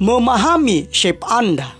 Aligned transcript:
memahami 0.00 0.88
shape 0.88 1.20
Anda. 1.28 1.76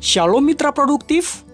Shalom 0.00 0.48
mitra 0.48 0.72
produktif. 0.72 1.44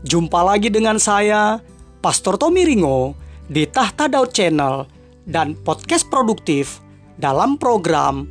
Jumpa 0.00 0.40
lagi 0.48 0.72
dengan 0.72 0.96
saya, 0.96 1.60
Pastor 2.00 2.40
Tommy 2.40 2.64
Ringo 2.64 3.12
di 3.52 3.68
Tahta 3.68 4.08
Daud 4.08 4.32
Channel 4.32 4.88
dan 5.28 5.52
podcast 5.60 6.08
produktif 6.08 6.80
dalam 7.20 7.60
program 7.60 8.24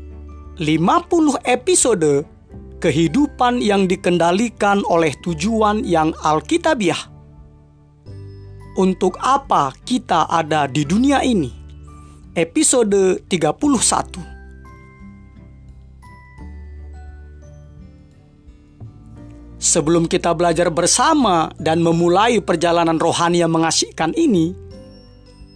50 0.58 1.38
episode 1.46 2.26
kehidupan 2.82 3.62
yang 3.62 3.86
dikendalikan 3.86 4.82
oleh 4.90 5.14
tujuan 5.22 5.86
yang 5.86 6.10
alkitabiah. 6.26 7.06
Untuk 8.82 9.14
apa 9.22 9.78
kita 9.86 10.26
ada 10.26 10.66
di 10.66 10.82
dunia 10.90 11.22
ini? 11.22 11.57
Episode 12.38 13.26
31. 13.26 14.22
Sebelum 19.58 20.06
kita 20.06 20.38
belajar 20.38 20.70
bersama 20.70 21.50
dan 21.58 21.82
memulai 21.82 22.38
perjalanan 22.38 23.02
rohani 23.02 23.42
yang 23.42 23.50
mengasihkan 23.50 24.14
ini, 24.14 24.54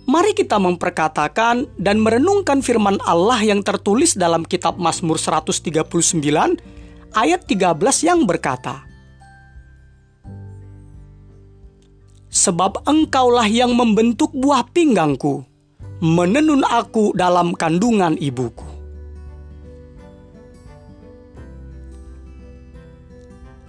mari 0.10 0.34
kita 0.34 0.58
memperkatakan 0.58 1.70
dan 1.78 2.02
merenungkan 2.02 2.66
firman 2.66 2.98
Allah 3.06 3.38
yang 3.46 3.62
tertulis 3.62 4.18
dalam 4.18 4.42
kitab 4.42 4.82
Mazmur 4.82 5.22
139 5.22 5.86
ayat 7.14 7.46
13 7.46 8.10
yang 8.10 8.26
berkata, 8.26 8.90
Sebab 12.34 12.90
engkaulah 12.90 13.46
yang 13.46 13.70
membentuk 13.78 14.34
buah 14.34 14.66
pinggangku, 14.66 15.51
menenun 16.02 16.66
aku 16.66 17.14
dalam 17.14 17.54
kandungan 17.54 18.18
ibuku. 18.18 18.66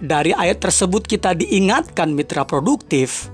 Dari 0.03 0.35
ayat 0.35 0.59
tersebut 0.59 1.07
kita 1.07 1.31
diingatkan 1.31 2.11
mitra 2.11 2.43
produktif 2.43 3.31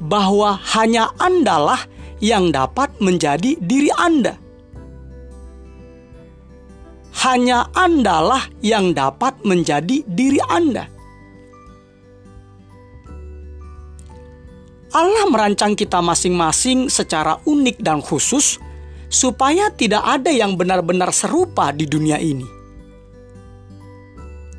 bahwa 0.00 0.56
hanya 0.72 1.12
Andalah 1.20 1.84
yang 2.24 2.48
dapat 2.48 2.88
menjadi 3.04 3.58
diri 3.60 3.92
Anda. 3.92 4.38
Hanya 7.20 7.68
Andalah 7.76 8.48
yang 8.64 8.96
dapat 8.96 9.44
menjadi 9.44 10.00
diri 10.08 10.40
Anda. 10.48 10.88
Allah 14.90 15.24
merancang 15.30 15.78
kita 15.78 16.02
masing-masing 16.02 16.90
secara 16.90 17.38
unik 17.46 17.78
dan 17.78 18.02
khusus 18.02 18.58
supaya 19.10 19.70
tidak 19.74 20.02
ada 20.02 20.30
yang 20.30 20.58
benar-benar 20.58 21.14
serupa 21.14 21.70
di 21.70 21.86
dunia 21.86 22.18
ini 22.18 22.60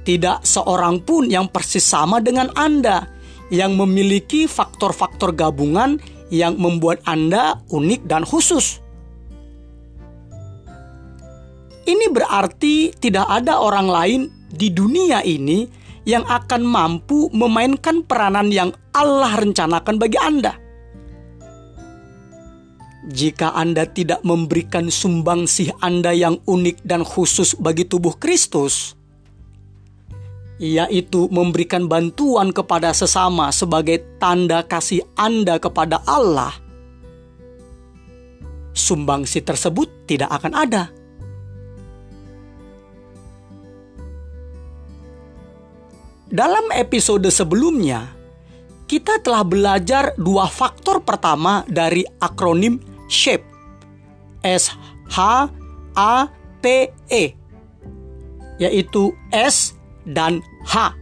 tidak 0.02 0.42
seorang 0.46 1.02
pun 1.02 1.30
yang 1.30 1.46
persis 1.50 1.86
sama 1.86 2.18
dengan 2.18 2.50
Anda, 2.58 3.06
yang 3.54 3.78
memiliki 3.78 4.50
faktor-faktor 4.50 5.34
gabungan 5.38 6.02
yang 6.34 6.58
membuat 6.58 7.04
Anda 7.06 7.62
unik 7.70 8.02
dan 8.10 8.26
khusus. 8.26 8.82
Ini 11.82 12.08
berarti 12.14 12.94
tidak 12.98 13.28
ada 13.28 13.60
orang 13.60 13.88
lain 13.90 14.22
di 14.48 14.70
dunia 14.72 15.26
ini 15.26 15.68
yang 16.06 16.26
akan 16.26 16.66
mampu 16.66 17.30
memainkan 17.34 18.02
peranan 18.02 18.50
yang 18.50 18.74
Allah 18.92 19.38
rencanakan 19.38 19.96
bagi 20.02 20.18
Anda. 20.18 20.54
Jika 23.02 23.58
Anda 23.58 23.90
tidak 23.90 24.22
memberikan 24.22 24.94
sumbangsih 24.94 25.74
Anda 25.82 26.14
yang 26.14 26.38
unik 26.46 26.86
dan 26.86 27.02
khusus 27.02 27.58
bagi 27.58 27.90
tubuh 27.90 28.14
Kristus, 28.22 28.94
yaitu 30.62 31.26
memberikan 31.34 31.90
bantuan 31.90 32.54
kepada 32.54 32.94
sesama 32.94 33.50
sebagai 33.50 34.06
tanda 34.22 34.62
kasih 34.62 35.02
Anda 35.18 35.58
kepada 35.58 36.06
Allah, 36.06 36.54
sumbangsi 38.78 39.42
tersebut 39.42 40.06
tidak 40.06 40.30
akan 40.30 40.54
ada. 40.54 41.01
Dalam 46.32 46.72
episode 46.72 47.28
sebelumnya, 47.28 48.08
kita 48.88 49.20
telah 49.20 49.44
belajar 49.44 50.16
dua 50.16 50.48
faktor 50.48 51.04
pertama 51.04 51.68
dari 51.68 52.08
akronim 52.24 52.80
SHAPE. 53.12 53.44
S 54.40 54.72
H 55.12 55.52
A 55.92 56.14
P 56.64 56.88
E 57.12 57.24
yaitu 58.64 59.12
S 59.36 59.76
dan 60.08 60.40
H. 60.64 60.96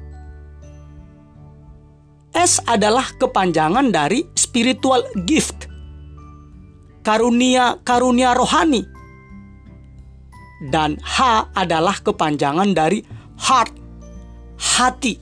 S 2.34 2.57
adalah 2.66 3.06
kepanjangan 3.22 3.94
dari 3.94 4.25
spiritual 4.34 5.06
gift. 5.29 5.69
Karunia-karunia 7.06 8.34
rohani. 8.34 8.81
Dan 10.73 10.97
H 11.03 11.51
adalah 11.53 12.01
kepanjangan 12.01 12.73
dari 12.73 13.03
heart, 13.39 13.75
hati. 14.59 15.15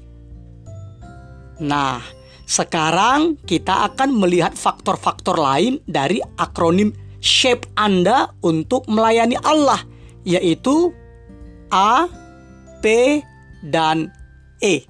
Nah, 1.62 2.02
sekarang 2.50 3.38
kita 3.46 3.86
akan 3.94 4.18
melihat 4.18 4.58
faktor-faktor 4.58 5.38
lain 5.38 5.78
dari 5.86 6.18
akronim 6.42 6.90
shape 7.22 7.70
Anda 7.78 8.34
untuk 8.42 8.90
melayani 8.90 9.38
Allah, 9.42 9.82
yaitu 10.26 10.90
A, 11.70 12.10
P, 12.82 13.20
dan 13.62 14.10
E. 14.62 14.86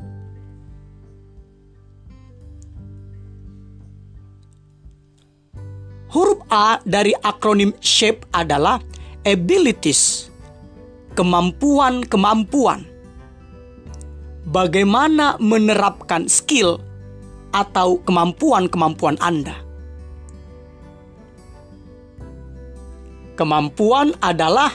Huruf 6.08 6.40
A 6.48 6.80
dari 6.88 7.12
akronim 7.20 7.76
SHAPE 7.84 8.32
adalah 8.32 8.80
abilities, 9.28 10.32
kemampuan-kemampuan. 11.20 12.97
Bagaimana 14.48 15.36
menerapkan 15.44 16.32
skill 16.32 16.80
atau 17.52 18.00
kemampuan-kemampuan 18.08 19.20
Anda. 19.20 19.60
Kemampuan 23.36 24.16
adalah 24.24 24.72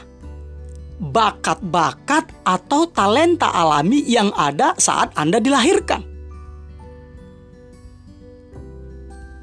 bakat-bakat 1.00 2.30
atau 2.46 2.86
talenta 2.92 3.50
alami 3.50 4.04
yang 4.04 4.30
ada 4.36 4.76
saat 4.78 5.10
Anda 5.18 5.42
dilahirkan. 5.42 6.04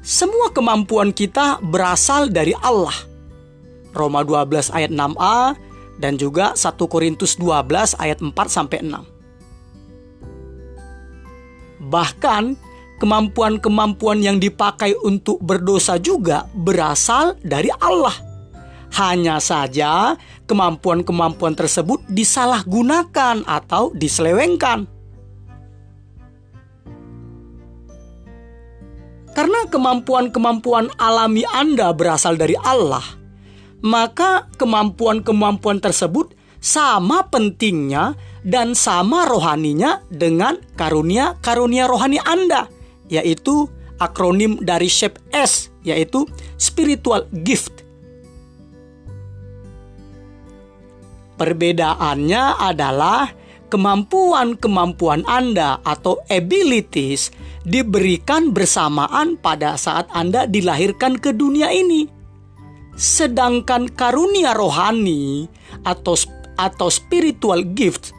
Semua 0.00 0.54
kemampuan 0.54 1.12
kita 1.12 1.60
berasal 1.60 2.32
dari 2.32 2.56
Allah. 2.64 2.94
Roma 3.92 4.24
12 4.24 4.72
ayat 4.72 4.94
6a 4.94 5.58
dan 6.00 6.16
juga 6.16 6.56
1 6.56 6.64
Korintus 6.86 7.36
12 7.36 7.98
ayat 8.00 8.22
4 8.22 8.30
sampai 8.46 8.80
6. 8.86 9.19
Bahkan 11.80 12.56
kemampuan-kemampuan 13.00 14.20
yang 14.20 14.36
dipakai 14.36 14.92
untuk 15.00 15.40
berdosa 15.40 15.96
juga 15.96 16.44
berasal 16.52 17.40
dari 17.40 17.72
Allah 17.80 18.30
hanya 18.98 19.38
saja 19.38 20.18
kemampuan-kemampuan 20.50 21.54
tersebut 21.54 22.02
disalahgunakan 22.10 23.46
atau 23.46 23.94
diselewengkan. 23.94 24.90
Karena 29.30 29.62
kemampuan-kemampuan 29.70 30.90
alami 30.98 31.46
Anda 31.46 31.94
berasal 31.94 32.34
dari 32.34 32.58
Allah, 32.58 33.02
maka 33.78 34.50
kemampuan-kemampuan 34.58 35.78
tersebut 35.78 36.34
sama 36.60 37.26
pentingnya 37.28 38.14
dan 38.44 38.76
sama 38.76 39.24
rohaninya 39.26 40.04
dengan 40.12 40.60
karunia-karunia 40.76 41.88
rohani 41.88 42.20
Anda, 42.22 42.68
yaitu 43.08 43.68
akronim 44.00 44.60
dari 44.60 44.88
SHAPE 44.88 45.20
S, 45.32 45.72
yaitu 45.84 46.28
Spiritual 46.60 47.24
Gift 47.44 47.80
Perbedaannya 51.40 52.60
adalah 52.60 53.32
kemampuan-kemampuan 53.72 55.24
Anda 55.24 55.80
atau 55.80 56.20
abilities 56.28 57.32
diberikan 57.64 58.52
bersamaan 58.52 59.40
pada 59.40 59.80
saat 59.80 60.04
Anda 60.12 60.44
dilahirkan 60.44 61.16
ke 61.16 61.32
dunia 61.32 61.72
ini. 61.72 62.04
Sedangkan 62.92 63.88
karunia 63.88 64.52
rohani 64.52 65.48
atau 65.80 66.12
atau 66.60 66.92
spiritual 66.92 67.64
gift 67.72 68.12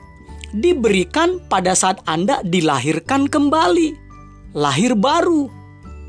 diberikan 0.58 1.38
pada 1.46 1.78
saat 1.78 2.02
Anda 2.10 2.42
dilahirkan 2.42 3.30
kembali, 3.30 3.96
lahir 4.58 4.98
baru. 4.98 5.62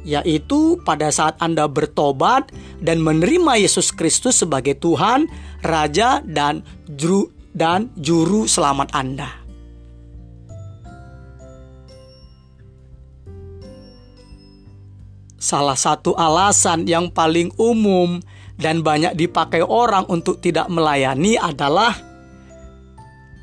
yaitu 0.02 0.82
pada 0.82 1.14
saat 1.14 1.38
Anda 1.38 1.70
bertobat 1.70 2.50
dan 2.82 2.98
menerima 2.98 3.58
Yesus 3.62 3.94
Kristus 3.94 4.42
sebagai 4.42 4.74
Tuhan, 4.74 5.30
Raja, 5.62 6.18
dan 6.26 6.66
Juru, 6.90 7.30
dan 7.54 7.94
Juru 7.94 8.50
Selamat 8.50 8.90
Anda. 8.98 9.30
Salah 15.42 15.74
satu 15.74 16.14
alasan 16.14 16.86
yang 16.86 17.10
paling 17.10 17.50
umum 17.58 18.22
dan 18.62 18.78
banyak 18.78 19.18
dipakai 19.18 19.62
orang 19.62 20.06
untuk 20.06 20.38
tidak 20.38 20.70
melayani 20.70 21.34
adalah 21.34 21.98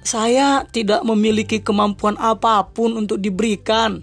saya 0.04 0.64
tidak 0.70 1.04
memiliki 1.04 1.60
kemampuan 1.60 2.16
apa 2.20 2.64
pun 2.72 2.96
untuk 2.96 3.20
diberikan. 3.20 4.00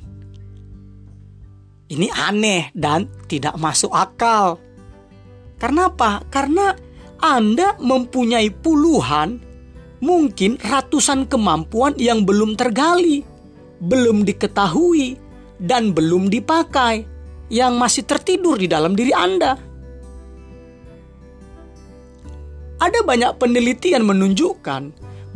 Ini 1.86 2.10
aneh 2.10 2.74
dan 2.74 3.06
tidak 3.30 3.54
masuk 3.56 3.94
akal. 3.94 4.58
Karena 5.56 5.88
apa? 5.88 6.26
Karena 6.28 6.74
Anda 7.22 7.78
mempunyai 7.78 8.50
puluhan, 8.50 9.40
mungkin 10.02 10.58
ratusan 10.60 11.30
kemampuan 11.30 11.96
yang 11.96 12.26
belum 12.26 12.58
tergali, 12.58 13.22
belum 13.80 14.26
diketahui, 14.26 15.16
dan 15.62 15.96
belum 15.96 16.28
dipakai 16.28 17.06
yang 17.48 17.78
masih 17.80 18.04
tertidur 18.04 18.58
di 18.60 18.68
dalam 18.68 18.92
diri 18.92 19.14
Anda. 19.14 19.56
Ada 22.76 23.00
banyak 23.00 23.40
penelitian 23.40 24.04
menunjukkan 24.04 24.82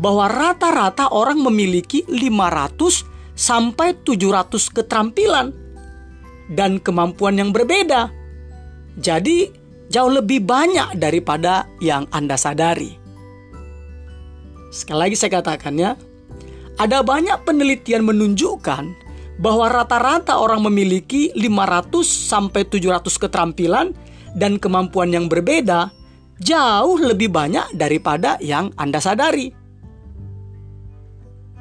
bahwa 0.01 0.27
rata-rata 0.33 1.13
orang 1.13 1.45
memiliki 1.45 2.03
500 2.09 3.05
sampai 3.37 4.01
700 4.01 4.73
keterampilan 4.73 5.53
dan 6.57 6.81
kemampuan 6.81 7.37
yang 7.37 7.53
berbeda. 7.53 8.09
Jadi, 8.97 9.53
jauh 9.93 10.11
lebih 10.11 10.43
banyak 10.43 10.97
daripada 10.97 11.69
yang 11.85 12.09
Anda 12.11 12.41
sadari. 12.41 12.97
Sekali 14.73 14.99
lagi 14.99 15.17
saya 15.21 15.37
katakan 15.39 15.77
ya, 15.77 15.93
ada 16.81 17.05
banyak 17.05 17.45
penelitian 17.45 18.09
menunjukkan 18.09 18.85
bahwa 19.41 19.67
rata-rata 19.69 20.41
orang 20.41 20.65
memiliki 20.65 21.29
500 21.37 22.05
sampai 22.09 22.65
700 22.65 23.05
keterampilan 23.21 23.93
dan 24.33 24.57
kemampuan 24.57 25.13
yang 25.13 25.27
berbeda 25.29 25.91
jauh 26.41 26.97
lebih 26.97 27.29
banyak 27.29 27.77
daripada 27.77 28.41
yang 28.41 28.73
Anda 28.81 28.99
sadari. 28.99 29.60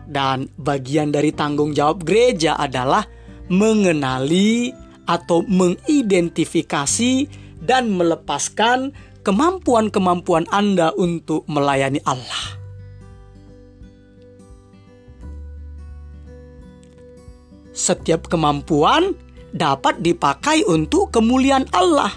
Dan 0.10 0.50
bagian 0.58 1.14
dari 1.14 1.30
tanggung 1.30 1.78
jawab 1.78 2.02
gereja 2.02 2.58
adalah 2.58 3.06
mengenali 3.54 4.74
atau 5.06 5.46
mengidentifikasi 5.46 7.14
dan 7.62 7.94
melepaskan 7.94 8.90
kemampuan-kemampuan 9.22 10.50
Anda 10.50 10.90
untuk 10.98 11.46
melayani 11.46 12.02
Allah. 12.10 12.60
setiap 17.80 18.28
kemampuan 18.28 19.16
dapat 19.56 20.04
dipakai 20.04 20.68
untuk 20.68 21.16
kemuliaan 21.16 21.66
Allah. 21.72 22.12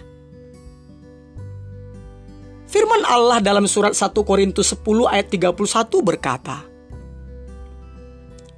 Firman 2.66 3.06
Allah 3.06 3.38
dalam 3.38 3.70
surat 3.70 3.94
1 3.94 4.10
Korintus 4.26 4.74
10 4.74 5.06
ayat 5.06 5.30
31 5.30 5.54
berkata, 6.02 6.66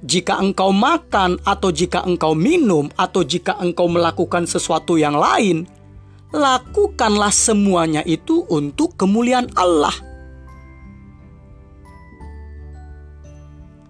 Jika 0.05 0.37
engkau 0.37 0.69
makan 0.69 1.41
atau 1.41 1.73
jika 1.73 2.05
engkau 2.05 2.37
minum 2.37 2.85
atau 2.93 3.25
jika 3.25 3.57
engkau 3.57 3.89
melakukan 3.89 4.45
sesuatu 4.45 5.01
yang 5.01 5.17
lain, 5.17 5.65
lakukanlah 6.29 7.33
semuanya 7.33 8.05
itu 8.05 8.45
untuk 8.45 8.93
kemuliaan 9.01 9.49
Allah. 9.57 9.97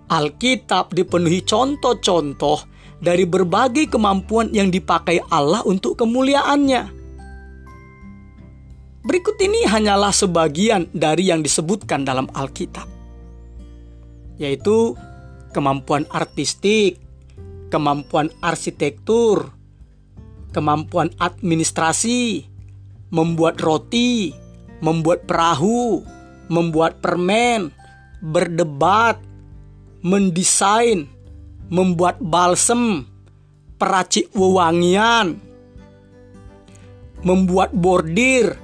Alkitab 0.07 0.95
dipenuhi 0.95 1.44
contoh-contoh 1.44 2.63
dari 3.03 3.27
berbagai 3.27 3.91
kemampuan 3.91 4.53
yang 4.56 4.71
dipakai 4.71 5.19
Allah 5.27 5.65
untuk 5.67 6.00
kemuliaannya. 6.00 6.95
Berikut 9.06 9.38
ini 9.38 9.67
hanyalah 9.69 10.09
sebagian 10.09 10.89
dari 10.89 11.29
yang 11.29 11.45
disebutkan 11.45 12.01
dalam 12.07 12.25
Alkitab, 12.33 12.89
yaitu 14.41 14.97
kemampuan 15.56 16.04
artistik, 16.12 17.00
kemampuan 17.72 18.28
arsitektur, 18.44 19.56
kemampuan 20.52 21.16
administrasi, 21.16 22.44
membuat 23.16 23.63
roti, 23.63 24.36
membuat 24.84 25.24
perahu, 25.24 26.04
membuat 26.52 27.00
permen, 27.00 27.72
berdebat, 28.19 29.16
mendesain, 30.04 31.07
membuat 31.72 32.19
balsem, 32.19 33.08
peracik 33.80 34.28
wewangian, 34.36 35.40
membuat 37.24 37.72
bordir, 37.72 38.60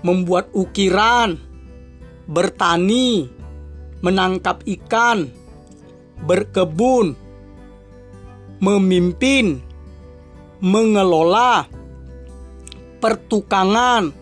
membuat 0.00 0.48
ukiran, 0.56 1.36
bertani, 2.24 3.28
menangkap 4.04 4.60
ikan, 4.68 5.43
berkebun, 6.22 7.18
memimpin, 8.62 9.58
mengelola, 10.62 11.66
pertukangan, 13.02 14.14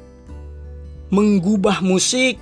menggubah 1.12 1.84
musik, 1.84 2.40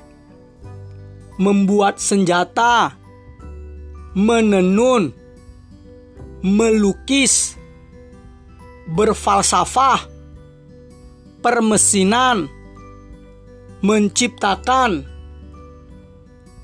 membuat 1.37 1.99
senjata, 1.99 2.95
menenun, 4.15 5.13
melukis, 6.41 7.59
berfalsafah, 8.89 10.09
permesinan, 11.45 12.49
menciptakan, 13.81 15.05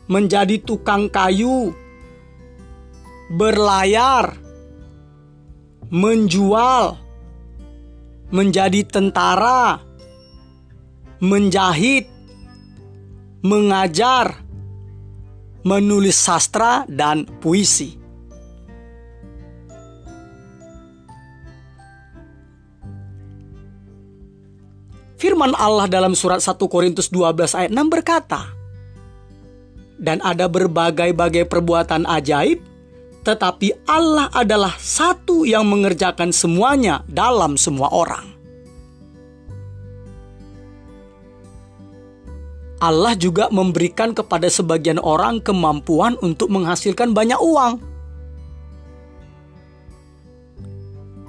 menjadi 0.06 0.56
tukang 0.62 1.10
kayu, 1.10 1.74
berlayar, 3.30 4.38
menjual, 5.90 6.98
menjadi 8.30 8.82
tentara, 8.86 9.82
menjahit, 11.22 12.06
mengajar, 13.42 14.42
menulis 15.66 16.18
sastra, 16.18 16.86
dan 16.86 17.26
puisi. 17.42 17.98
Firman 25.16 25.56
Allah 25.56 25.88
dalam 25.88 26.12
surat 26.12 26.44
1 26.44 26.60
Korintus 26.68 27.08
12 27.08 27.56
ayat 27.56 27.72
6 27.72 27.88
berkata, 27.88 28.52
Dan 29.96 30.20
ada 30.20 30.44
berbagai-bagai 30.44 31.48
perbuatan 31.48 32.04
ajaib, 32.04 32.60
tetapi 33.26 33.90
Allah 33.90 34.30
adalah 34.30 34.78
satu 34.78 35.42
yang 35.42 35.66
mengerjakan 35.66 36.30
semuanya 36.30 37.02
dalam 37.10 37.58
semua 37.58 37.90
orang. 37.90 38.22
Allah 42.78 43.18
juga 43.18 43.50
memberikan 43.50 44.14
kepada 44.14 44.46
sebagian 44.46 45.02
orang 45.02 45.42
kemampuan 45.42 46.14
untuk 46.22 46.54
menghasilkan 46.54 47.10
banyak 47.10 47.40
uang. 47.42 47.82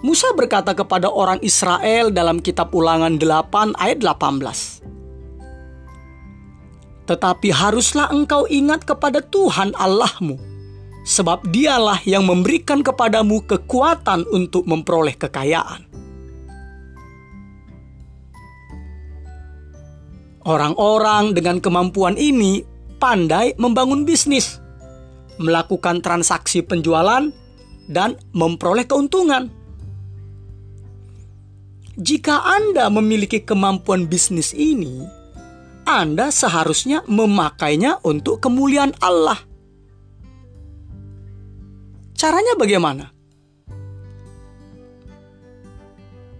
Musa 0.05 0.29
berkata 0.37 0.77
kepada 0.77 1.09
orang 1.09 1.41
Israel 1.41 2.13
dalam 2.13 2.45
kitab 2.45 2.69
Ulangan 2.77 3.17
8 3.17 3.73
ayat 3.73 4.05
18. 4.05 4.85
Tetapi 7.09 7.49
haruslah 7.49 8.13
engkau 8.13 8.45
ingat 8.45 8.85
kepada 8.85 9.23
Tuhan 9.23 9.73
Allahmu, 9.73 10.37
sebab 11.07 11.47
dialah 11.47 12.03
yang 12.03 12.27
memberikan 12.27 12.83
kepadamu 12.83 13.47
kekuatan 13.47 14.27
untuk 14.27 14.67
memperoleh 14.67 15.15
kekayaan. 15.15 15.87
Orang-orang 20.43 21.31
dengan 21.31 21.63
kemampuan 21.63 22.19
ini 22.19 22.63
pandai 22.99 23.55
membangun 23.55 24.03
bisnis, 24.03 24.59
melakukan 25.39 26.03
transaksi 26.03 26.59
penjualan, 26.63 27.31
dan 27.87 28.19
memperoleh 28.35 28.83
keuntungan. 28.83 29.47
Jika 31.97 32.45
Anda 32.45 32.91
memiliki 32.91 33.41
kemampuan 33.43 34.07
bisnis 34.07 34.53
ini, 34.53 35.03
Anda 35.87 36.29
seharusnya 36.29 37.03
memakainya 37.07 38.03
untuk 38.03 38.43
kemuliaan 38.43 38.93
Allah. 39.01 39.46
Caranya 42.17 42.57
bagaimana? 42.57 43.13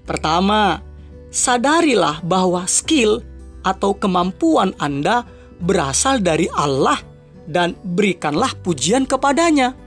Pertama, 0.10 0.82
sadarilah 1.30 2.26
bahwa 2.26 2.66
skill 2.66 3.22
atau 3.62 3.94
kemampuan 3.94 4.74
Anda 4.82 5.22
berasal 5.62 6.26
dari 6.26 6.50
Allah 6.50 6.98
dan 7.46 7.78
berikanlah 7.86 8.58
pujian 8.66 9.06
kepadanya. 9.06 9.78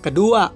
Kedua, 0.00 0.48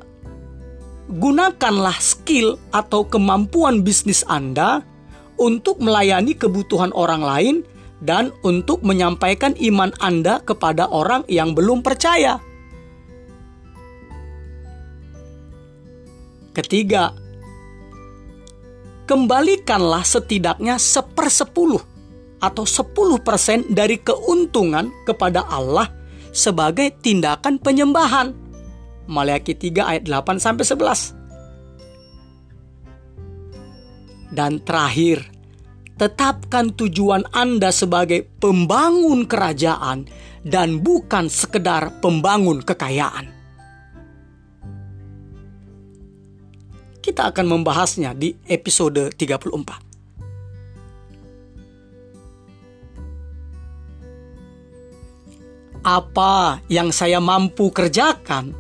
gunakanlah 1.13 1.97
skill 2.01 2.57
atau 2.73 3.05
kemampuan 3.05 3.85
bisnis 3.85 4.25
Anda 4.25 4.81
untuk 5.37 5.85
melayani 5.85 6.33
kebutuhan 6.33 6.93
orang 6.97 7.21
lain 7.21 7.57
dan 7.99 8.31
untuk 8.47 8.83
menyampaikan 8.87 9.55
iman 9.59 9.91
Anda 9.99 10.39
kepada 10.43 10.87
orang 10.87 11.27
yang 11.27 11.55
belum 11.55 11.83
percaya. 11.83 12.39
Ketiga, 16.55 17.15
kembalikanlah 19.07 20.03
setidaknya 20.03 20.75
sepersepuluh 20.75 21.83
atau 22.39 22.67
sepuluh 22.67 23.19
persen 23.23 23.63
dari 23.71 23.99
keuntungan 23.99 24.91
kepada 25.07 25.47
Allah 25.47 25.91
sebagai 26.35 26.95
tindakan 27.03 27.59
penyembahan. 27.63 28.35
Maleakhi 29.09 29.57
3 29.57 29.87
ayat 29.87 30.05
8 30.05 30.37
sampai 30.43 30.65
11. 30.67 31.17
Dan 34.29 34.61
terakhir, 34.61 35.25
tetapkan 35.99 36.71
tujuan 36.79 37.27
Anda 37.35 37.75
sebagai 37.75 38.25
pembangun 38.39 39.27
kerajaan 39.27 40.07
dan 40.47 40.79
bukan 40.79 41.27
sekedar 41.27 41.99
pembangun 41.99 42.63
kekayaan. 42.63 43.35
Kita 47.03 47.35
akan 47.35 47.47
membahasnya 47.51 48.15
di 48.15 48.31
episode 48.47 49.11
34. 49.19 49.89
Apa 55.83 56.61
yang 56.69 56.93
saya 56.93 57.17
mampu 57.19 57.73
kerjakan, 57.73 58.53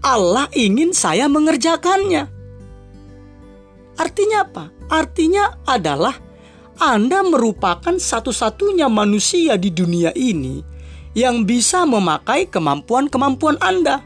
Allah 0.00 0.46
ingin 0.54 0.94
saya 0.94 1.26
mengerjakannya. 1.26 2.30
Artinya 3.98 4.38
apa? 4.46 4.64
Artinya 4.86 5.58
adalah 5.66 6.31
Anda 6.82 7.22
merupakan 7.22 7.94
satu-satunya 7.94 8.90
manusia 8.90 9.54
di 9.54 9.70
dunia 9.70 10.10
ini 10.18 10.58
yang 11.14 11.46
bisa 11.46 11.86
memakai 11.86 12.50
kemampuan-kemampuan 12.50 13.54
Anda. 13.62 14.02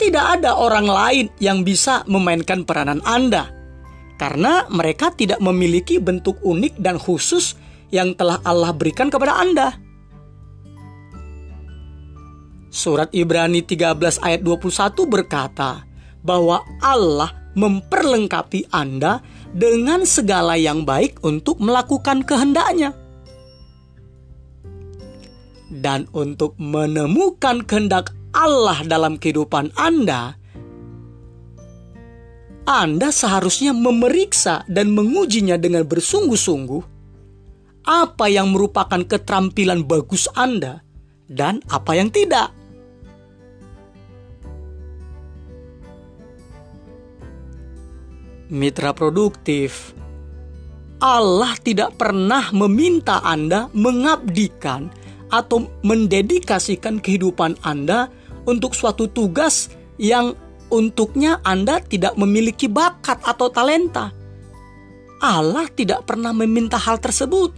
Tidak 0.00 0.24
ada 0.40 0.56
orang 0.56 0.88
lain 0.88 1.26
yang 1.36 1.68
bisa 1.68 2.00
memainkan 2.08 2.64
peranan 2.64 3.04
Anda 3.04 3.52
karena 4.16 4.64
mereka 4.72 5.12
tidak 5.12 5.36
memiliki 5.44 6.00
bentuk 6.00 6.40
unik 6.40 6.80
dan 6.80 6.96
khusus 6.96 7.60
yang 7.92 8.16
telah 8.16 8.40
Allah 8.40 8.72
berikan 8.72 9.12
kepada 9.12 9.36
Anda. 9.36 9.76
Surat 12.72 13.12
Ibrani 13.12 13.60
13 13.60 14.24
ayat 14.24 14.40
21 14.40 15.04
berkata 15.04 15.84
bahwa 16.24 16.64
Allah 16.80 17.52
memperlengkapi 17.52 18.72
Anda 18.72 19.20
dengan 19.52 20.02
segala 20.08 20.58
yang 20.58 20.82
baik 20.82 21.22
untuk 21.22 21.60
melakukan 21.62 22.24
kehendaknya. 22.26 22.96
Dan 25.66 26.08
untuk 26.14 26.54
menemukan 26.56 27.66
kehendak 27.66 28.14
Allah 28.32 28.82
dalam 28.86 29.18
kehidupan 29.20 29.74
Anda, 29.76 30.38
Anda 32.66 33.08
seharusnya 33.14 33.70
memeriksa 33.76 34.66
dan 34.66 34.90
mengujinya 34.90 35.54
dengan 35.54 35.86
bersungguh-sungguh 35.86 36.82
apa 37.86 38.26
yang 38.26 38.50
merupakan 38.50 38.98
keterampilan 39.06 39.86
bagus 39.86 40.26
Anda 40.34 40.82
dan 41.30 41.62
apa 41.70 41.94
yang 41.94 42.10
tidak. 42.10 42.50
Mitra 48.46 48.94
produktif, 48.94 49.90
Allah 51.02 51.58
tidak 51.58 51.98
pernah 51.98 52.54
meminta 52.54 53.18
Anda 53.26 53.66
mengabdikan 53.74 54.86
atau 55.34 55.66
mendedikasikan 55.82 57.02
kehidupan 57.02 57.58
Anda 57.66 58.06
untuk 58.46 58.78
suatu 58.78 59.10
tugas 59.10 59.74
yang 59.98 60.38
untuknya 60.70 61.42
Anda 61.42 61.82
tidak 61.82 62.14
memiliki 62.14 62.70
bakat 62.70 63.18
atau 63.26 63.50
talenta. 63.50 64.14
Allah 65.18 65.66
tidak 65.74 66.06
pernah 66.06 66.30
meminta 66.30 66.78
hal 66.78 67.02
tersebut. 67.02 67.50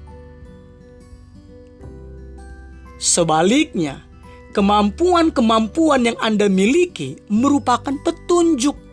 Sebaliknya, 2.96 4.08
kemampuan-kemampuan 4.56 6.08
yang 6.08 6.18
Anda 6.18 6.48
miliki 6.48 7.20
merupakan 7.28 7.92
petunjuk, 8.02 8.87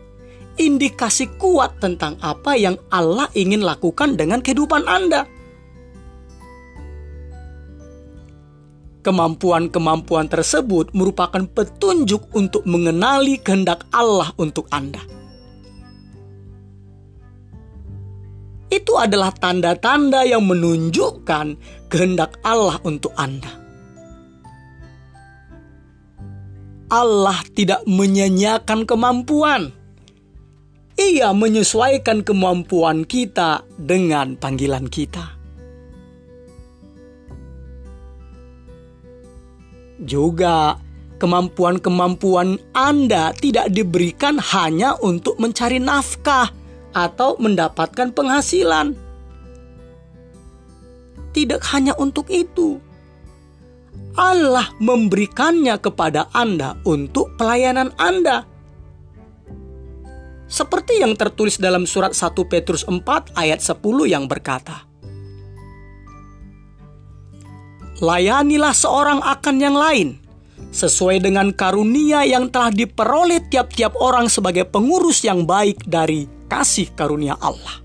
indikasi 0.56 1.30
kuat 1.36 1.80
tentang 1.80 2.16
apa 2.24 2.56
yang 2.56 2.76
Allah 2.88 3.28
ingin 3.36 3.64
lakukan 3.64 4.16
dengan 4.16 4.40
kehidupan 4.40 4.84
Anda. 4.88 5.28
Kemampuan-kemampuan 9.06 10.26
tersebut 10.26 10.90
merupakan 10.90 11.46
petunjuk 11.46 12.26
untuk 12.34 12.66
mengenali 12.66 13.38
kehendak 13.38 13.86
Allah 13.94 14.34
untuk 14.34 14.66
Anda. 14.74 14.98
Itu 18.66 18.98
adalah 18.98 19.30
tanda-tanda 19.30 20.26
yang 20.26 20.42
menunjukkan 20.42 21.46
kehendak 21.86 22.42
Allah 22.42 22.82
untuk 22.82 23.14
Anda. 23.14 23.62
Allah 26.90 27.38
tidak 27.54 27.82
menyanyiakan 27.86 28.86
kemampuan. 28.86 29.75
Ia 30.96 31.36
menyesuaikan 31.36 32.24
kemampuan 32.24 33.04
kita 33.04 33.68
dengan 33.76 34.32
panggilan 34.40 34.88
kita. 34.88 35.36
Juga, 40.00 40.80
kemampuan-kemampuan 41.20 42.56
Anda 42.72 43.36
tidak 43.36 43.72
diberikan 43.76 44.40
hanya 44.40 44.96
untuk 45.00 45.36
mencari 45.36 45.76
nafkah 45.80 46.48
atau 46.96 47.36
mendapatkan 47.36 48.12
penghasilan. 48.16 48.96
Tidak 51.36 51.60
hanya 51.76 51.92
untuk 52.00 52.32
itu, 52.32 52.80
Allah 54.16 54.72
memberikannya 54.80 55.76
kepada 55.76 56.32
Anda 56.32 56.80
untuk 56.88 57.36
pelayanan 57.36 57.92
Anda. 58.00 58.48
Seperti 60.46 61.02
yang 61.02 61.18
tertulis 61.18 61.58
dalam 61.58 61.90
surat 61.90 62.14
1 62.14 62.30
Petrus 62.46 62.86
4 62.86 63.34
ayat 63.34 63.58
10 63.58 63.82
yang 64.06 64.30
berkata, 64.30 64.86
Layanilah 67.98 68.76
seorang 68.76 69.24
akan 69.24 69.56
yang 69.58 69.74
lain, 69.74 70.08
sesuai 70.70 71.24
dengan 71.24 71.50
karunia 71.50 72.22
yang 72.22 72.46
telah 72.52 72.70
diperoleh 72.70 73.42
tiap-tiap 73.50 73.98
orang 73.98 74.30
sebagai 74.30 74.68
pengurus 74.68 75.24
yang 75.26 75.48
baik 75.48 75.82
dari 75.82 76.28
kasih 76.46 76.94
karunia 76.94 77.34
Allah. 77.42 77.82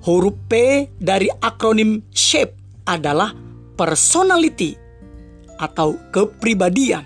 Huruf 0.00 0.36
P 0.48 0.52
dari 0.96 1.28
akronim 1.28 2.00
SHAPE 2.08 2.56
adalah 2.88 3.36
personality 3.76 4.89
atau 5.60 6.00
kepribadian. 6.08 7.04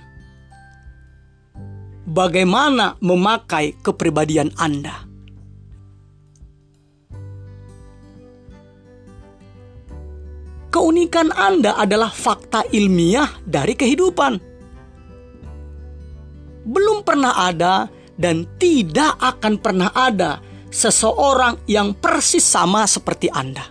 Bagaimana 2.07 2.95
memakai 3.03 3.75
kepribadian 3.83 4.55
Anda? 4.55 5.03
Keunikan 10.71 11.31
Anda 11.31 11.79
adalah 11.79 12.11
fakta 12.11 12.67
ilmiah 12.71 13.31
dari 13.47 13.79
kehidupan. 13.79 14.33
Belum 16.67 17.07
pernah 17.07 17.47
ada 17.47 17.87
dan 18.19 18.47
tidak 18.59 19.15
akan 19.23 19.55
pernah 19.63 19.91
ada 19.95 20.43
seseorang 20.75 21.63
yang 21.71 21.95
persis 21.95 22.43
sama 22.43 22.91
seperti 22.91 23.31
Anda. 23.31 23.71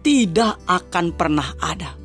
Tidak 0.00 0.64
akan 0.64 1.06
pernah 1.12 1.52
ada. 1.60 1.97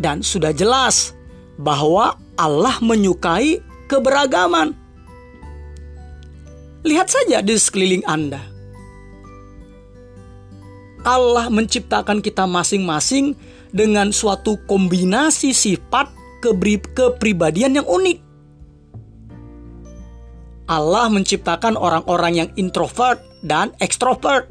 Dan 0.00 0.20
sudah 0.24 0.50
jelas 0.50 1.14
bahwa 1.58 2.18
Allah 2.34 2.76
menyukai 2.82 3.62
keberagaman. 3.86 4.74
Lihat 6.84 7.08
saja 7.08 7.40
di 7.40 7.54
sekeliling 7.56 8.04
Anda. 8.04 8.42
Allah 11.04 11.52
menciptakan 11.52 12.24
kita 12.24 12.48
masing-masing 12.48 13.36
dengan 13.70 14.08
suatu 14.08 14.56
kombinasi 14.64 15.52
sifat 15.52 16.08
kepribadian 16.94 17.80
yang 17.80 17.88
unik. 17.88 18.18
Allah 20.64 21.12
menciptakan 21.12 21.76
orang-orang 21.76 22.32
yang 22.44 22.48
introvert 22.56 23.20
dan 23.44 23.76
ekstrovert. 23.84 24.48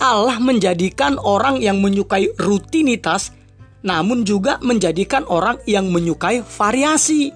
Allah 0.00 0.36
menjadikan 0.40 1.20
orang 1.20 1.60
yang 1.60 1.80
menyukai 1.80 2.32
rutinitas, 2.40 3.35
namun 3.86 4.26
juga 4.26 4.58
menjadikan 4.60 5.22
orang 5.30 5.62
yang 5.64 5.88
menyukai 5.88 6.42
variasi. 6.42 7.30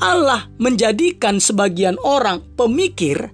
Allah 0.00 0.48
menjadikan 0.56 1.38
sebagian 1.38 2.00
orang 2.00 2.40
pemikir 2.56 3.28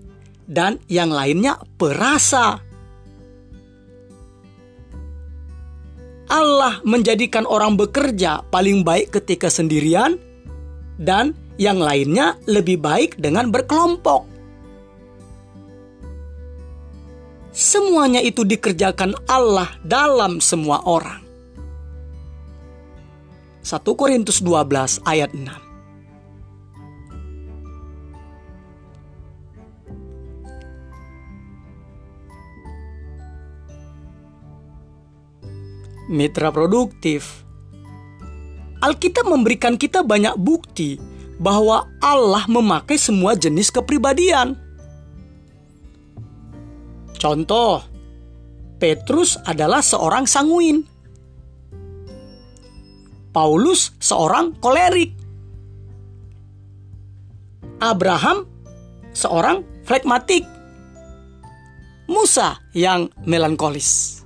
dan 0.44 0.82
yang 0.90 1.14
lainnya 1.14 1.56
perasa. 1.78 2.60
Allah 6.28 6.76
menjadikan 6.84 7.48
orang 7.48 7.80
bekerja 7.80 8.44
paling 8.52 8.84
baik 8.84 9.16
ketika 9.16 9.48
sendirian 9.48 10.20
dan 11.00 11.32
yang 11.56 11.80
lainnya 11.80 12.36
lebih 12.44 12.76
baik 12.84 13.16
dengan 13.16 13.48
berkelompok. 13.48 14.27
Semuanya 17.50 18.20
itu 18.22 18.44
dikerjakan 18.44 19.16
Allah 19.26 19.68
dalam 19.82 20.38
semua 20.38 20.84
orang. 20.84 21.24
1 23.62 23.84
Korintus 23.92 24.40
12 24.40 25.04
ayat 25.04 25.32
6 25.36 25.68
mitra 36.08 36.48
produktif. 36.48 37.44
Alkitab 38.80 39.28
memberikan 39.28 39.76
kita 39.76 40.00
banyak 40.00 40.34
bukti 40.40 40.96
bahwa 41.36 41.86
Allah 42.00 42.48
memakai 42.48 42.96
semua 42.96 43.36
jenis 43.36 43.68
kepribadian. 43.68 44.56
Contoh, 47.18 47.82
Petrus 48.78 49.34
adalah 49.42 49.82
seorang 49.82 50.22
sanguin. 50.24 50.86
Paulus 53.34 53.92
seorang 53.98 54.54
kolerik. 54.62 55.10
Abraham 57.82 58.46
seorang 59.10 59.66
flekmatik. 59.82 60.46
Musa 62.08 62.56
yang 62.72 63.10
melankolis. 63.26 64.22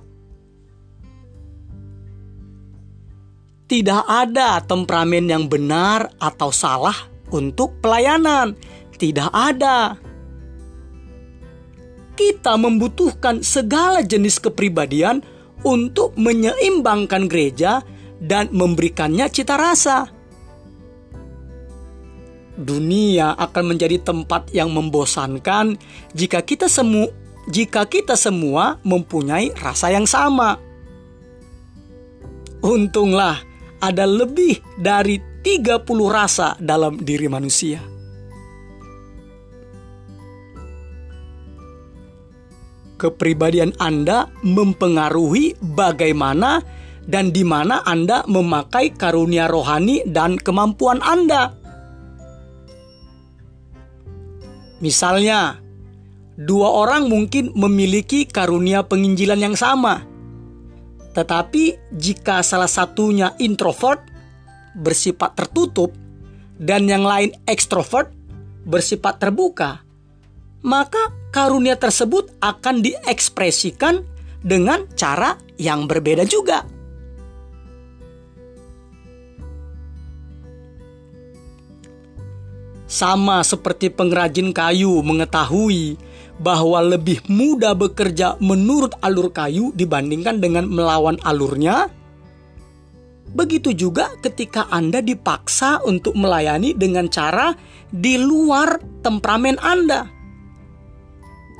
Tidak 3.67 4.05
ada 4.05 4.61
temperamen 4.61 5.25
yang 5.27 5.49
benar 5.49 6.13
atau 6.21 6.53
salah 6.53 6.95
untuk 7.33 7.81
pelayanan. 7.81 8.53
Tidak 8.93 9.33
ada. 9.33 9.97
Kita 12.13 12.53
membutuhkan 12.57 13.41
segala 13.41 14.05
jenis 14.05 14.37
kepribadian 14.37 15.25
untuk 15.65 16.13
menyeimbangkan 16.19 17.25
gereja 17.25 17.81
dan 18.21 18.51
memberikannya 18.53 19.25
cita 19.31 19.57
rasa. 19.57 20.07
Dunia 22.53 23.33
akan 23.33 23.73
menjadi 23.73 23.97
tempat 23.97 24.53
yang 24.53 24.69
membosankan 24.69 25.73
jika 26.13 26.45
kita 26.45 26.69
semu 26.69 27.09
jika 27.49 27.83
kita 27.89 28.15
semua 28.15 28.79
mempunyai 28.85 29.51
rasa 29.57 29.91
yang 29.91 30.07
sama. 30.07 30.55
Untunglah 32.63 33.41
ada 33.83 34.07
lebih 34.07 34.63
dari 34.79 35.19
30 35.43 35.83
rasa 36.07 36.55
dalam 36.55 36.95
diri 37.03 37.27
manusia. 37.27 37.92
Kepribadian 42.97 43.73
Anda 43.81 44.29
mempengaruhi 44.45 45.57
bagaimana 45.75 46.61
dan 47.03 47.35
di 47.35 47.43
mana 47.43 47.83
Anda 47.83 48.23
memakai 48.29 48.95
karunia 48.95 49.49
rohani 49.51 50.05
dan 50.07 50.39
kemampuan 50.39 51.03
Anda. 51.03 51.51
Misalnya, 54.79 55.59
dua 56.35 56.69
orang 56.85 57.07
mungkin 57.07 57.55
memiliki 57.55 58.27
karunia 58.27 58.83
penginjilan 58.83 59.39
yang 59.39 59.55
sama 59.55 60.13
tetapi 61.13 61.93
jika 61.93 62.41
salah 62.41 62.67
satunya 62.67 63.37
introvert, 63.37 64.01
bersifat 64.73 65.37
tertutup, 65.37 65.93
dan 66.57 66.89
yang 66.89 67.05
lain 67.05 67.29
ekstrovert, 67.45 68.09
bersifat 68.65 69.21
terbuka, 69.21 69.85
maka 70.65 71.13
karunia 71.33 71.73
tersebut 71.73 72.29
akan 72.37 72.85
diekspresikan 72.85 74.05
dengan 74.45 74.85
cara 74.93 75.41
yang 75.57 75.89
berbeda 75.89 76.29
juga. 76.29 76.61
Sama 82.85 83.41
seperti 83.41 83.89
pengrajin 83.89 84.53
kayu 84.53 85.01
mengetahui 85.01 85.97
bahwa 86.37 86.77
lebih 86.85 87.25
mudah 87.25 87.73
bekerja 87.73 88.37
menurut 88.37 88.93
alur 89.01 89.33
kayu 89.33 89.73
dibandingkan 89.73 90.37
dengan 90.37 90.69
melawan 90.69 91.17
alurnya? 91.25 91.89
Begitu 93.33 93.73
juga 93.73 94.13
ketika 94.21 94.69
Anda 94.69 95.01
dipaksa 95.01 95.81
untuk 95.81 96.13
melayani 96.13 96.77
dengan 96.77 97.09
cara 97.09 97.57
di 97.89 98.21
luar 98.21 98.77
temperamen 99.01 99.57
Anda. 99.57 100.22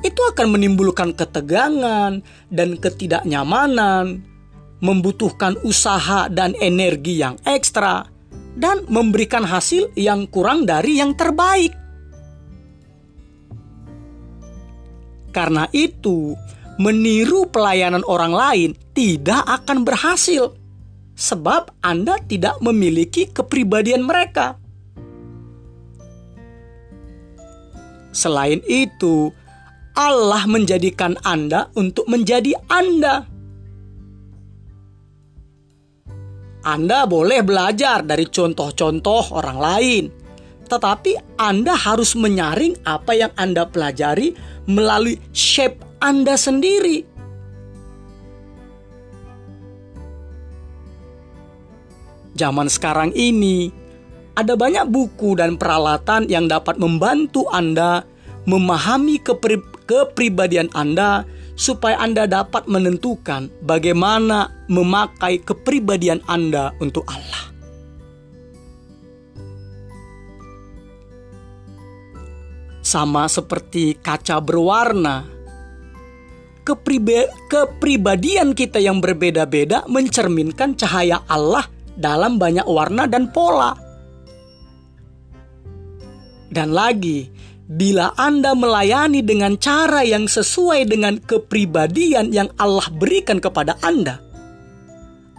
Itu 0.04 0.20
akan 0.20 0.52
menimbulkan 0.52 1.16
ketegangan 1.16 2.20
dan 2.52 2.68
ketidaknyamanan, 2.76 4.20
membutuhkan 4.84 5.56
usaha 5.64 6.28
dan 6.28 6.52
energi 6.60 7.24
yang 7.24 7.40
ekstra, 7.48 8.04
dan 8.52 8.84
memberikan 8.92 9.48
hasil 9.48 9.96
yang 9.96 10.28
kurang 10.28 10.68
dari 10.68 11.00
yang 11.00 11.16
terbaik. 11.16 11.72
Karena 15.32 15.66
itu, 15.72 16.36
meniru 16.78 17.50
pelayanan 17.50 18.06
orang 18.06 18.30
lain 18.36 18.70
tidak 18.94 19.42
akan 19.42 19.82
berhasil, 19.82 20.54
sebab 21.18 21.74
Anda 21.82 22.20
tidak 22.22 22.62
memiliki 22.62 23.32
kepribadian 23.32 24.06
mereka. 24.06 24.60
Selain 28.14 28.62
itu, 28.70 29.34
Allah 29.94 30.42
menjadikan 30.50 31.14
Anda 31.22 31.70
untuk 31.78 32.10
menjadi 32.10 32.50
Anda. 32.66 33.30
Anda 36.66 37.06
boleh 37.06 37.46
belajar 37.46 38.02
dari 38.02 38.26
contoh-contoh 38.26 39.30
orang 39.30 39.58
lain, 39.62 40.04
tetapi 40.66 41.38
Anda 41.38 41.78
harus 41.78 42.18
menyaring 42.18 42.82
apa 42.82 43.14
yang 43.14 43.30
Anda 43.38 43.70
pelajari 43.70 44.34
melalui 44.66 45.22
shape 45.30 45.78
Anda 46.02 46.34
sendiri. 46.34 47.06
Zaman 52.34 52.66
sekarang 52.66 53.14
ini 53.14 53.70
ada 54.34 54.58
banyak 54.58 54.90
buku 54.90 55.38
dan 55.38 55.54
peralatan 55.54 56.26
yang 56.26 56.50
dapat 56.50 56.82
membantu 56.82 57.46
Anda 57.46 58.02
memahami 58.50 59.22
kepri 59.22 59.73
kepribadian 59.84 60.68
Anda 60.72 61.24
supaya 61.54 62.00
Anda 62.02 62.26
dapat 62.26 62.66
menentukan 62.66 63.48
bagaimana 63.62 64.50
memakai 64.66 65.40
kepribadian 65.42 66.24
Anda 66.26 66.74
untuk 66.82 67.06
Allah. 67.06 67.54
sama 72.94 73.26
seperti 73.26 73.98
kaca 73.98 74.38
berwarna. 74.38 75.26
Kepribadian 77.50 78.54
kita 78.54 78.78
yang 78.78 79.02
berbeda-beda 79.02 79.84
mencerminkan 79.90 80.78
cahaya 80.78 81.20
Allah 81.26 81.66
dalam 81.98 82.38
banyak 82.38 82.64
warna 82.64 83.10
dan 83.10 83.28
pola. 83.34 83.74
Dan 86.54 86.70
lagi, 86.70 87.33
bila 87.74 88.14
Anda 88.14 88.54
melayani 88.54 89.18
dengan 89.26 89.58
cara 89.58 90.06
yang 90.06 90.30
sesuai 90.30 90.86
dengan 90.86 91.18
kepribadian 91.18 92.30
yang 92.30 92.46
Allah 92.62 92.86
berikan 92.94 93.42
kepada 93.42 93.74
Anda, 93.82 94.22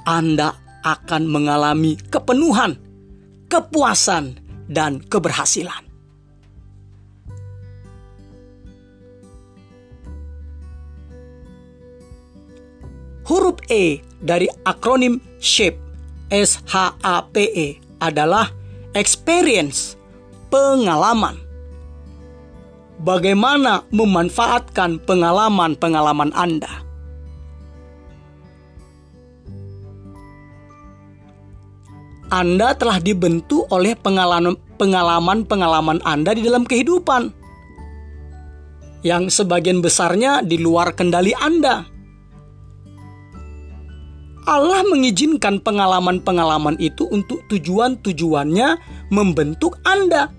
Anda 0.03 0.51
akan 0.83 1.31
mengalami 1.31 1.95
kepenuhan, 2.11 2.75
kepuasan, 3.47 4.37
dan 4.67 4.99
keberhasilan. 4.99 5.85
Huruf 13.25 13.57
E 13.73 14.05
dari 14.21 14.45
akronim 14.69 15.17
SHAPE, 15.41 15.81
S-H-A-P-E 16.29 17.81
adalah 17.97 18.53
experience, 18.93 19.97
pengalaman. 20.53 21.44
Bagaimana 22.95 23.83
memanfaatkan 23.91 25.03
pengalaman-pengalaman 25.03 26.31
Anda? 26.31 26.71
Anda 32.31 32.73
telah 32.73 33.03
dibentuk 33.03 33.67
oleh 33.69 33.93
pengalaman-pengalaman 33.99 35.99
Anda 36.07 36.31
di 36.33 36.41
dalam 36.41 36.63
kehidupan 36.63 37.29
yang 39.05 39.29
sebagian 39.29 39.83
besarnya 39.83 40.41
di 40.41 40.57
luar 40.57 40.97
kendali 40.97 41.35
Anda. 41.37 41.85
Allah 44.45 44.85
mengizinkan 44.85 45.61
pengalaman-pengalaman 45.61 46.77
itu 46.81 47.05
untuk 47.09 47.45
tujuan-tujuannya 47.49 48.69
membentuk 49.13 49.77
Anda. 49.85 50.29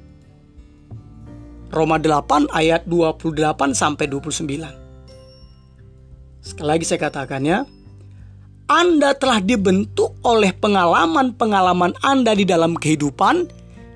Roma 1.71 1.99
8 1.99 2.51
ayat 2.55 2.87
28 2.87 3.75
sampai 3.75 4.07
29. 4.07 4.71
Sekali 6.43 6.67
lagi 6.67 6.85
saya 6.87 7.01
katakan 7.03 7.43
ya, 7.43 7.67
anda 8.67 9.15
telah 9.15 9.39
dibentuk 9.39 10.19
oleh 10.27 10.51
pengalaman-pengalaman 10.51 11.95
Anda 12.03 12.35
di 12.35 12.43
dalam 12.43 12.75
kehidupan 12.75 13.47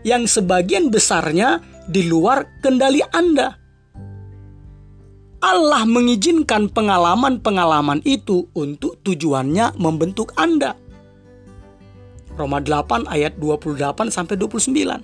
yang 0.07 0.31
sebagian 0.31 0.95
besarnya 0.95 1.59
di 1.91 2.07
luar 2.07 2.47
kendali 2.63 3.03
Anda. 3.11 3.59
Allah 5.43 5.83
mengizinkan 5.91 6.71
pengalaman-pengalaman 6.71 7.99
itu 8.07 8.47
untuk 8.55 9.03
tujuannya 9.03 9.75
membentuk 9.75 10.31
Anda. 10.39 10.79
Roma 12.39 12.63
8 12.63 13.11
ayat 13.11 13.43
28 13.43 13.75
sampai 14.07 14.39
29. 14.39 15.03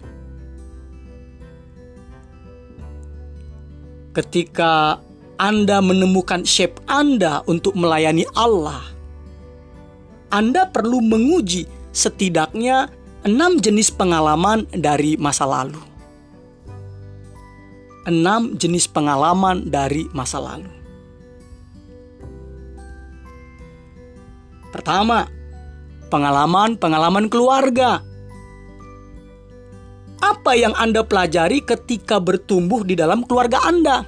Ketika 4.16 4.96
Anda 5.36 5.84
menemukan 5.84 6.48
shape 6.48 6.80
Anda 6.88 7.44
untuk 7.44 7.76
melayani 7.76 8.24
Allah, 8.32 8.96
anda 10.26 10.66
perlu 10.66 10.98
menguji 10.98 11.70
setidaknya 11.94 12.90
enam 13.22 13.62
jenis 13.62 13.94
pengalaman 13.94 14.66
dari 14.74 15.14
masa 15.14 15.46
lalu. 15.46 15.78
Enam 18.06 18.54
jenis 18.58 18.90
pengalaman 18.90 19.70
dari 19.70 20.06
masa 20.10 20.38
lalu. 20.42 20.70
Pertama, 24.70 25.26
pengalaman-pengalaman 26.10 27.30
keluarga. 27.30 28.02
Apa 30.20 30.56
yang 30.56 30.72
Anda 30.76 31.04
pelajari 31.04 31.60
ketika 31.60 32.16
bertumbuh 32.16 32.84
di 32.86 32.96
dalam 32.96 33.24
keluarga 33.24 33.60
Anda? 33.64 34.06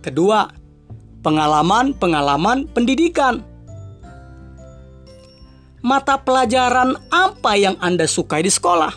Kedua, 0.00 0.46
pengalaman-pengalaman 1.26 2.70
pendidikan. 2.70 3.42
Mata 5.82 6.18
pelajaran 6.18 6.94
apa 7.10 7.58
yang 7.58 7.74
Anda 7.82 8.06
sukai 8.06 8.46
di 8.46 8.50
sekolah? 8.50 8.94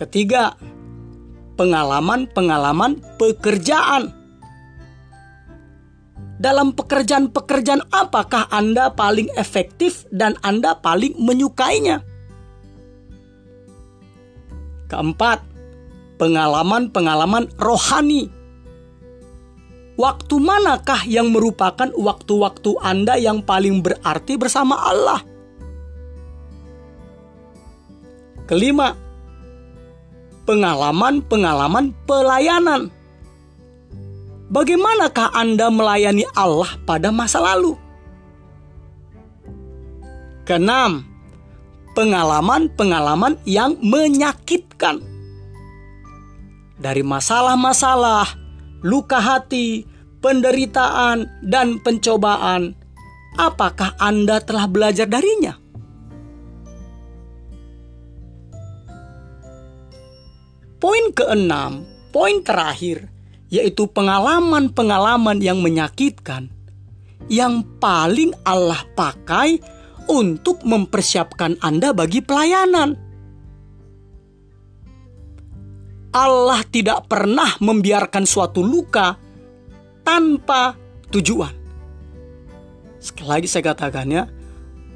Ketiga, 0.00 0.56
pengalaman-pengalaman 1.60 3.20
pekerjaan. 3.20 4.21
Dalam 6.42 6.74
pekerjaan-pekerjaan 6.74 7.86
apakah 7.94 8.50
Anda 8.50 8.90
paling 8.90 9.30
efektif 9.38 10.10
dan 10.10 10.34
Anda 10.42 10.74
paling 10.74 11.14
menyukainya? 11.22 12.02
Keempat, 14.90 15.38
pengalaman-pengalaman 16.18 17.46
rohani 17.62 18.42
Waktu 19.92 20.40
manakah 20.40 21.04
yang 21.04 21.28
merupakan 21.28 21.92
waktu-waktu 21.92 22.70
Anda 22.80 23.20
yang 23.20 23.44
paling 23.44 23.84
berarti 23.84 24.40
bersama 24.40 24.80
Allah? 24.80 25.20
Kelima, 28.48 28.96
pengalaman-pengalaman 30.48 31.92
pelayanan. 32.08 32.88
Bagaimanakah 34.52 35.32
Anda 35.32 35.72
melayani 35.72 36.28
Allah 36.36 36.68
pada 36.84 37.08
masa 37.08 37.40
lalu? 37.40 37.72
Keenam, 40.44 41.08
pengalaman-pengalaman 41.96 43.40
yang 43.48 43.80
menyakitkan. 43.80 45.00
Dari 46.76 47.00
masalah-masalah, 47.00 48.28
luka 48.84 49.24
hati, 49.24 49.88
penderitaan, 50.20 51.48
dan 51.48 51.80
pencobaan, 51.80 52.76
apakah 53.40 53.96
Anda 53.96 54.36
telah 54.44 54.68
belajar 54.68 55.08
darinya? 55.08 55.56
Poin 60.76 61.08
keenam, 61.16 61.88
poin 62.12 62.44
terakhir, 62.44 63.08
yaitu 63.52 63.84
pengalaman-pengalaman 63.84 65.44
yang 65.44 65.60
menyakitkan 65.60 66.48
yang 67.28 67.60
paling 67.76 68.32
Allah 68.48 68.80
pakai 68.96 69.60
untuk 70.08 70.64
mempersiapkan 70.64 71.60
Anda 71.60 71.92
bagi 71.92 72.24
pelayanan. 72.24 72.96
Allah 76.12 76.60
tidak 76.68 77.08
pernah 77.08 77.56
membiarkan 77.60 78.24
suatu 78.28 78.60
luka 78.60 79.16
tanpa 80.04 80.76
tujuan. 81.08 81.52
Sekali 83.00 83.28
lagi 83.28 83.48
saya 83.48 83.72
katakan 83.72 84.06
ya, 84.12 84.24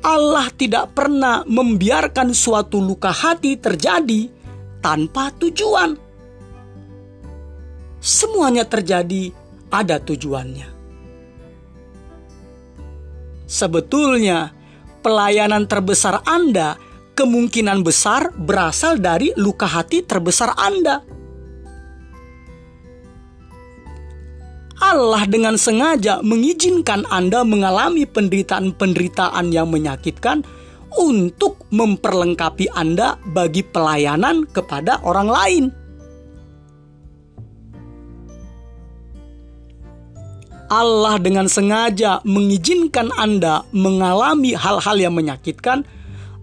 Allah 0.04 0.52
tidak 0.52 0.92
pernah 0.92 1.40
membiarkan 1.48 2.36
suatu 2.36 2.84
luka 2.84 3.08
hati 3.08 3.56
terjadi 3.56 4.28
tanpa 4.84 5.32
tujuan. 5.40 6.05
Semuanya 8.06 8.62
terjadi 8.62 9.34
ada 9.66 9.98
tujuannya. 9.98 10.70
Sebetulnya, 13.50 14.54
pelayanan 15.02 15.66
terbesar 15.66 16.22
Anda 16.22 16.78
kemungkinan 17.18 17.82
besar 17.82 18.30
berasal 18.30 19.02
dari 19.02 19.34
luka 19.34 19.66
hati 19.66 20.06
terbesar 20.06 20.54
Anda. 20.54 21.02
Allah 24.78 25.26
dengan 25.26 25.58
sengaja 25.58 26.22
mengizinkan 26.22 27.10
Anda 27.10 27.42
mengalami 27.42 28.06
penderitaan-penderitaan 28.06 29.50
yang 29.50 29.66
menyakitkan 29.74 30.46
untuk 30.94 31.66
memperlengkapi 31.74 32.70
Anda 32.70 33.18
bagi 33.34 33.66
pelayanan 33.66 34.46
kepada 34.46 35.02
orang 35.02 35.26
lain. 35.26 35.85
Allah 40.66 41.22
dengan 41.22 41.46
sengaja 41.46 42.18
mengizinkan 42.26 43.14
Anda 43.14 43.62
mengalami 43.70 44.58
hal-hal 44.58 44.98
yang 44.98 45.14
menyakitkan 45.14 45.86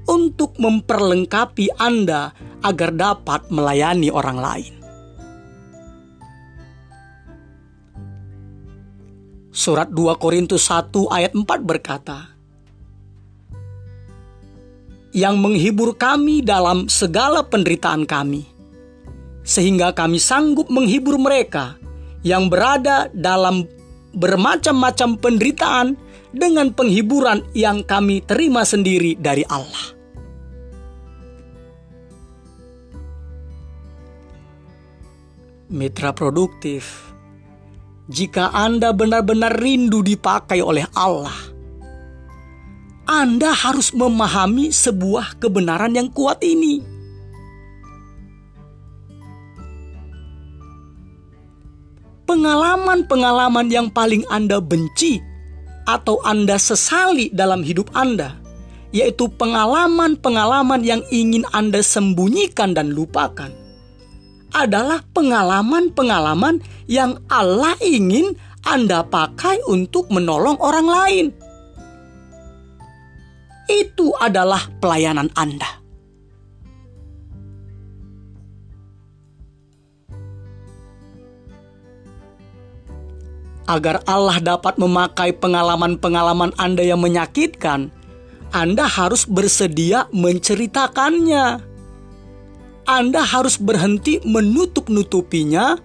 untuk 0.07 0.55
memperlengkapi 0.59 1.75
Anda 1.75 2.31
agar 2.63 2.95
dapat 2.95 3.51
melayani 3.51 4.07
orang 4.11 4.39
lain. 4.39 4.73
Surat 9.53 9.91
2 9.91 10.17
Korintus 10.17 10.65
1 10.71 10.89
ayat 11.13 11.31
4 11.37 11.45
berkata, 11.61 12.33
Yang 15.13 15.35
menghibur 15.37 15.93
kami 15.93 16.41
dalam 16.41 16.89
segala 16.89 17.45
penderitaan 17.45 18.09
kami, 18.09 18.49
sehingga 19.45 19.93
kami 19.93 20.17
sanggup 20.17 20.73
menghibur 20.73 21.21
mereka 21.21 21.77
yang 22.25 22.49
berada 22.49 23.13
dalam 23.13 23.69
bermacam-macam 24.13 25.17
penderitaan 25.17 25.97
dengan 26.33 26.73
penghiburan 26.73 27.45
yang 27.53 27.85
kami 27.85 28.25
terima 28.25 28.65
sendiri 28.65 29.17
dari 29.17 29.45
Allah. 29.49 29.93
Mitra 35.73 36.13
produktif, 36.13 37.13
jika 38.05 38.53
Anda 38.53 38.93
benar-benar 38.93 39.57
rindu 39.57 40.05
dipakai 40.05 40.61
oleh 40.61 40.85
Allah, 40.93 41.33
Anda 43.09 43.49
harus 43.57 43.89
memahami 43.89 44.69
sebuah 44.69 45.41
kebenaran 45.41 45.97
yang 45.97 46.13
kuat 46.13 46.45
ini. 46.45 46.92
Pengalaman-pengalaman 52.23 53.67
yang 53.67 53.87
paling 53.91 54.23
Anda 54.31 54.63
benci 54.63 55.19
atau 55.83 56.23
Anda 56.23 56.55
sesali 56.55 57.27
dalam 57.35 57.61
hidup 57.61 57.91
Anda, 57.91 58.39
yaitu 58.95 59.27
pengalaman-pengalaman 59.35 60.81
yang 60.87 61.03
ingin 61.11 61.43
Anda 61.51 61.83
sembunyikan 61.83 62.71
dan 62.71 62.95
lupakan, 62.95 63.51
adalah 64.55 65.03
pengalaman-pengalaman 65.11 66.63
yang 66.87 67.19
Allah 67.27 67.75
ingin 67.83 68.37
Anda 68.63 69.03
pakai 69.03 69.59
untuk 69.67 70.07
menolong 70.07 70.55
orang 70.63 70.87
lain. 70.87 71.25
Itu 73.67 74.15
adalah 74.15 74.71
pelayanan 74.79 75.27
Anda. 75.35 75.82
Agar 83.67 84.03
Allah 84.09 84.39
dapat 84.43 84.75
memakai 84.75 85.35
pengalaman-pengalaman 85.35 86.51
Anda 86.59 86.83
yang 86.83 86.99
menyakitkan, 86.99 87.91
Anda 88.51 88.85
harus 88.85 89.23
bersedia 89.25 90.07
menceritakannya. 90.11 91.73
Anda 92.83 93.21
harus 93.23 93.55
berhenti 93.55 94.19
menutup-nutupinya, 94.27 95.79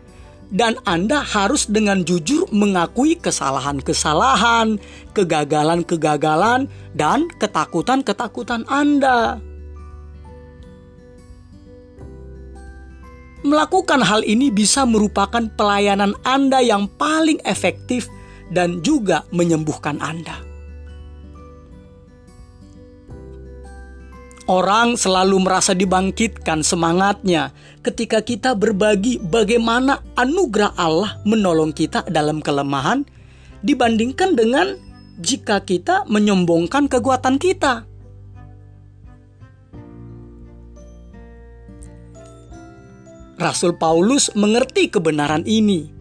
dan 0.48 0.80
Anda 0.88 1.20
harus 1.20 1.68
dengan 1.68 2.02
jujur 2.02 2.48
mengakui 2.50 3.20
kesalahan-kesalahan, 3.20 4.80
kegagalan-kegagalan, 5.12 6.66
dan 6.96 7.28
ketakutan-ketakutan 7.36 8.64
Anda. 8.66 9.47
Melakukan 13.46 14.03
hal 14.03 14.27
ini 14.27 14.51
bisa 14.51 14.83
merupakan 14.83 15.46
pelayanan 15.55 16.14
Anda 16.27 16.59
yang 16.59 16.90
paling 16.98 17.38
efektif 17.46 18.11
dan 18.51 18.83
juga 18.83 19.22
menyembuhkan 19.31 20.03
Anda. 20.03 20.42
Orang 24.48 24.96
selalu 24.96 25.44
merasa 25.44 25.77
dibangkitkan 25.77 26.64
semangatnya 26.64 27.53
ketika 27.85 28.24
kita 28.24 28.57
berbagi 28.57 29.20
bagaimana 29.20 30.01
anugerah 30.16 30.72
Allah 30.72 31.20
menolong 31.29 31.77
kita 31.77 32.09
dalam 32.09 32.40
kelemahan 32.40 33.05
dibandingkan 33.61 34.33
dengan 34.33 34.72
jika 35.20 35.61
kita 35.61 36.09
menyombongkan 36.09 36.88
kekuatan 36.88 37.37
kita. 37.37 37.88
Rasul 43.38 43.79
Paulus 43.79 44.35
mengerti 44.35 44.90
kebenaran 44.90 45.46
ini. 45.46 45.94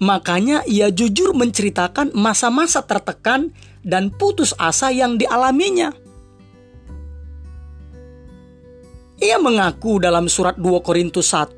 Makanya 0.00 0.64
ia 0.64 0.88
jujur 0.88 1.36
menceritakan 1.36 2.16
masa-masa 2.16 2.80
tertekan 2.80 3.52
dan 3.84 4.08
putus 4.08 4.56
asa 4.56 4.88
yang 4.88 5.20
dialaminya. 5.20 5.92
Ia 9.20 9.38
mengaku 9.38 10.02
dalam 10.02 10.26
surat 10.26 10.56
2 10.58 10.82
Korintus 10.82 11.30
1 11.36 11.52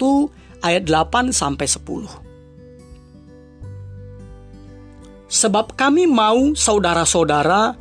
ayat 0.61 0.85
8 0.85 1.31
sampai 1.33 1.67
10. 1.71 2.27
Sebab 5.27 5.75
kami 5.75 6.07
mau 6.07 6.55
saudara-saudara 6.55 7.75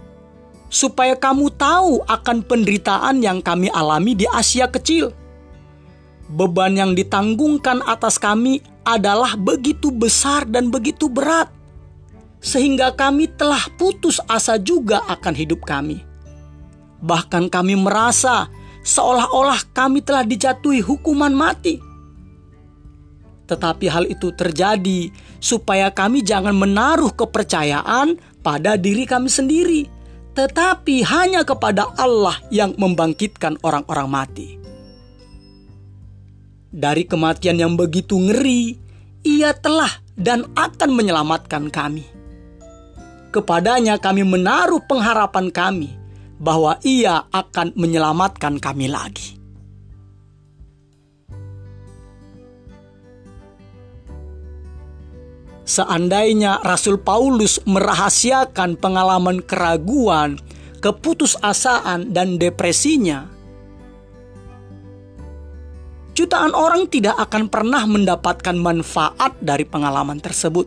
supaya 0.70 1.14
kamu 1.18 1.54
tahu 1.58 2.02
akan 2.06 2.38
penderitaan 2.46 3.22
yang 3.22 3.42
kami 3.42 3.70
alami 3.70 4.18
di 4.18 4.26
Asia 4.30 4.66
kecil 4.70 5.25
beban 6.32 6.74
yang 6.74 6.92
ditanggungkan 6.98 7.86
atas 7.86 8.18
kami 8.18 8.62
adalah 8.86 9.38
begitu 9.38 9.90
besar 9.94 10.46
dan 10.46 10.70
begitu 10.70 11.10
berat, 11.10 11.50
sehingga 12.42 12.94
kami 12.94 13.30
telah 13.34 13.62
putus 13.78 14.22
asa 14.30 14.58
juga 14.62 15.02
akan 15.10 15.34
hidup 15.34 15.66
kami. 15.66 16.02
Bahkan 17.02 17.50
kami 17.50 17.78
merasa 17.78 18.50
seolah-olah 18.86 19.74
kami 19.74 20.02
telah 20.02 20.26
dijatuhi 20.26 20.82
hukuman 20.82 21.34
mati. 21.34 21.82
Tetapi 23.46 23.86
hal 23.86 24.10
itu 24.10 24.34
terjadi 24.34 25.14
supaya 25.38 25.94
kami 25.94 26.26
jangan 26.26 26.58
menaruh 26.58 27.14
kepercayaan 27.14 28.18
pada 28.42 28.74
diri 28.74 29.06
kami 29.06 29.30
sendiri, 29.30 29.86
tetapi 30.34 31.06
hanya 31.06 31.46
kepada 31.46 31.94
Allah 31.94 32.42
yang 32.50 32.74
membangkitkan 32.74 33.62
orang-orang 33.62 34.10
mati 34.10 34.64
dari 36.76 37.08
kematian 37.08 37.56
yang 37.56 37.80
begitu 37.80 38.20
ngeri, 38.20 38.76
ia 39.24 39.56
telah 39.56 39.90
dan 40.20 40.44
akan 40.60 40.92
menyelamatkan 40.92 41.72
kami. 41.72 42.04
Kepadanya 43.32 43.96
kami 43.96 44.28
menaruh 44.28 44.84
pengharapan 44.84 45.48
kami 45.52 45.96
bahwa 46.36 46.76
ia 46.84 47.24
akan 47.32 47.72
menyelamatkan 47.80 48.60
kami 48.60 48.92
lagi. 48.92 49.40
Seandainya 55.66 56.62
Rasul 56.62 57.02
Paulus 57.02 57.58
merahasiakan 57.66 58.78
pengalaman 58.78 59.42
keraguan, 59.42 60.38
keputusasaan, 60.78 62.14
dan 62.14 62.38
depresinya, 62.38 63.35
jutaan 66.15 66.56
orang 66.56 66.88
tidak 66.88 67.19
akan 67.19 67.51
pernah 67.51 67.84
mendapatkan 67.84 68.56
manfaat 68.56 69.36
dari 69.43 69.67
pengalaman 69.67 70.17
tersebut. 70.23 70.65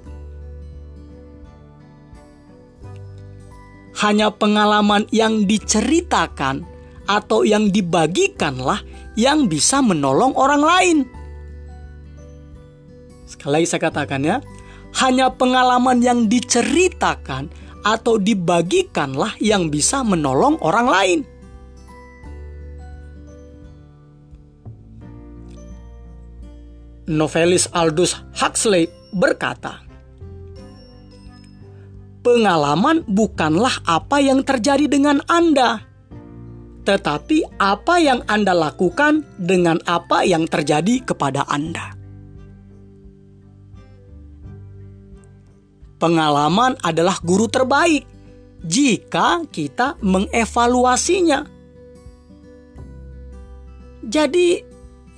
Hanya 3.98 4.30
pengalaman 4.30 5.10
yang 5.10 5.42
diceritakan 5.48 6.62
atau 7.08 7.42
yang 7.42 7.72
dibagikanlah 7.72 8.84
yang 9.18 9.50
bisa 9.50 9.82
menolong 9.82 10.36
orang 10.38 10.62
lain. 10.62 10.98
Sekali 13.26 13.58
lagi 13.58 13.66
saya 13.66 13.82
katakan 13.90 14.22
ya, 14.22 14.38
hanya 15.02 15.34
pengalaman 15.34 15.98
yang 15.98 16.30
diceritakan 16.30 17.50
atau 17.82 18.20
dibagikanlah 18.20 19.34
yang 19.42 19.72
bisa 19.72 20.06
menolong 20.06 20.60
orang 20.62 20.86
lain. 20.86 21.18
Novelis 27.08 27.66
Aldous 27.72 28.20
Huxley 28.36 28.86
berkata, 29.16 29.80
"Pengalaman 32.20 33.02
bukanlah 33.08 33.80
apa 33.88 34.20
yang 34.20 34.44
terjadi 34.44 34.84
dengan 34.84 35.24
Anda, 35.26 35.80
tetapi 36.84 37.56
apa 37.56 37.96
yang 37.98 38.20
Anda 38.28 38.52
lakukan 38.52 39.24
dengan 39.40 39.80
apa 39.88 40.28
yang 40.28 40.44
terjadi 40.44 41.08
kepada 41.08 41.48
Anda." 41.48 41.96
Pengalaman 45.98 46.78
adalah 46.86 47.18
guru 47.26 47.50
terbaik 47.50 48.06
jika 48.62 49.42
kita 49.50 49.98
mengevaluasinya. 49.98 51.42
Jadi, 54.06 54.67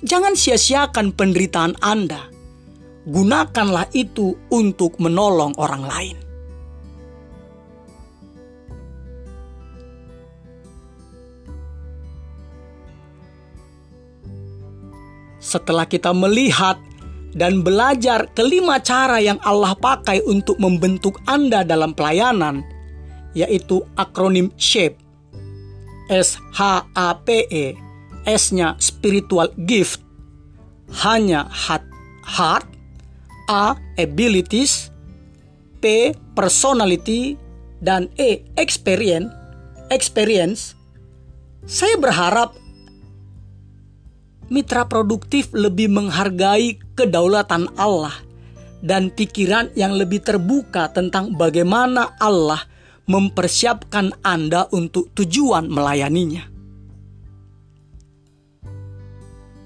Jangan 0.01 0.33
sia-siakan 0.33 1.13
penderitaan 1.13 1.77
Anda. 1.77 2.25
Gunakanlah 3.05 3.89
itu 3.93 4.33
untuk 4.49 4.97
menolong 4.97 5.53
orang 5.61 5.83
lain. 5.85 6.17
Setelah 15.41 15.85
kita 15.85 16.13
melihat 16.13 16.77
dan 17.37 17.61
belajar 17.61 18.29
kelima 18.33 18.81
cara 18.81 19.21
yang 19.21 19.37
Allah 19.45 19.77
pakai 19.77 20.21
untuk 20.25 20.57
membentuk 20.57 21.21
Anda 21.29 21.61
dalam 21.61 21.93
pelayanan, 21.93 22.65
yaitu 23.37 23.85
akronim 23.97 24.49
SHAPE, 24.57 24.97
S-H-A-P-E, 26.09 27.90
S-nya 28.27 28.77
spiritual 28.77 29.49
gift, 29.65 30.01
hanya 31.05 31.47
heart, 31.49 31.85
heart, 32.25 32.67
A 33.49 33.75
abilities, 33.97 34.93
P 35.81 36.13
personality, 36.37 37.35
dan 37.81 38.07
E 38.19 38.45
experience, 38.55 39.31
experience. 39.89 40.77
Saya 41.65 41.97
berharap 41.97 42.57
mitra 44.51 44.83
produktif 44.83 45.49
lebih 45.55 45.87
menghargai 45.87 46.75
kedaulatan 46.99 47.71
Allah 47.79 48.13
dan 48.83 49.13
pikiran 49.13 49.71
yang 49.79 49.95
lebih 49.95 50.19
terbuka 50.19 50.91
tentang 50.91 51.31
bagaimana 51.37 52.17
Allah 52.19 52.59
mempersiapkan 53.07 54.11
Anda 54.25 54.67
untuk 54.75 55.13
tujuan 55.15 55.71
melayaninya. 55.71 56.50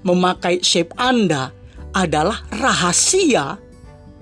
Memakai 0.06 0.62
shape 0.62 0.94
Anda 0.94 1.50
adalah 1.90 2.46
rahasia 2.54 3.58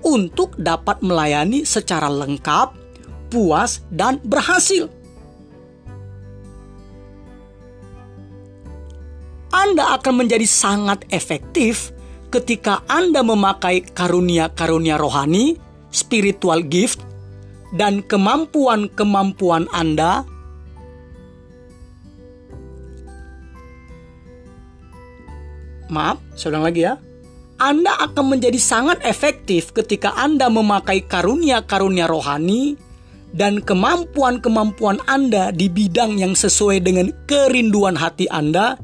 untuk 0.00 0.56
dapat 0.56 1.04
melayani 1.04 1.68
secara 1.68 2.08
lengkap, 2.08 2.72
puas, 3.28 3.84
dan 3.92 4.20
berhasil. 4.24 4.88
Anda 9.54 9.94
akan 10.00 10.26
menjadi 10.26 10.44
sangat 10.48 11.06
efektif 11.14 11.94
ketika 12.28 12.82
Anda 12.90 13.22
memakai 13.22 13.86
karunia-karunia 13.86 14.98
rohani, 14.98 15.54
spiritual 15.94 16.66
gift, 16.66 17.00
dan 17.74 18.02
kemampuan-kemampuan 18.02 19.70
Anda 19.70 20.26
Maaf, 25.94 26.18
saya 26.34 26.58
ulang 26.58 26.66
lagi 26.66 26.82
ya. 26.82 26.98
Anda 27.54 27.94
akan 28.10 28.34
menjadi 28.34 28.58
sangat 28.58 29.06
efektif 29.06 29.70
ketika 29.70 30.10
Anda 30.18 30.50
memakai 30.50 31.06
karunia-karunia 31.06 32.10
rohani 32.10 32.74
dan 33.30 33.62
kemampuan-kemampuan 33.62 34.98
Anda 35.06 35.54
di 35.54 35.70
bidang 35.70 36.18
yang 36.18 36.34
sesuai 36.34 36.82
dengan 36.82 37.14
kerinduan 37.30 37.94
hati 37.94 38.26
Anda 38.26 38.74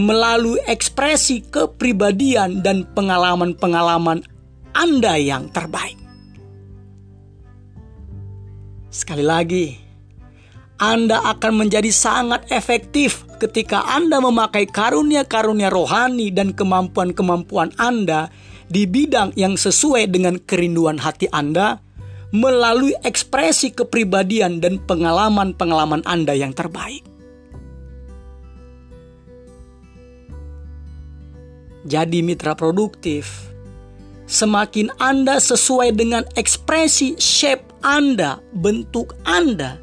melalui 0.00 0.56
ekspresi 0.64 1.44
kepribadian 1.52 2.64
dan 2.64 2.88
pengalaman-pengalaman 2.96 4.24
Anda 4.72 5.20
yang 5.20 5.52
terbaik. 5.52 6.00
Sekali 8.88 9.24
lagi, 9.28 9.76
Anda 10.80 11.20
akan 11.36 11.68
menjadi 11.68 11.92
sangat 11.92 12.48
efektif 12.48 13.25
ketika 13.36 13.84
Anda 13.84 14.18
memakai 14.18 14.66
karunia-karunia 14.66 15.68
rohani 15.68 16.32
dan 16.32 16.56
kemampuan-kemampuan 16.56 17.76
Anda 17.76 18.32
di 18.66 18.88
bidang 18.88 19.36
yang 19.38 19.54
sesuai 19.54 20.10
dengan 20.10 20.40
kerinduan 20.42 20.98
hati 20.98 21.30
Anda 21.30 21.78
melalui 22.34 22.96
ekspresi 23.06 23.70
kepribadian 23.72 24.58
dan 24.58 24.82
pengalaman-pengalaman 24.82 26.02
Anda 26.02 26.34
yang 26.34 26.50
terbaik. 26.56 27.06
Jadi 31.86 32.18
mitra 32.18 32.58
produktif, 32.58 33.46
semakin 34.26 34.90
Anda 34.98 35.38
sesuai 35.38 35.94
dengan 35.94 36.26
ekspresi 36.34 37.14
shape 37.14 37.62
Anda, 37.86 38.42
bentuk 38.50 39.14
Anda, 39.22 39.78